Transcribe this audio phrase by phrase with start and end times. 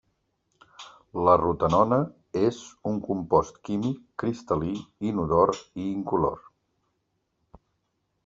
[1.27, 1.97] La rotenona
[2.45, 2.61] és
[2.91, 4.73] un compost químic cristal·lí
[5.11, 6.43] inodor i incolor.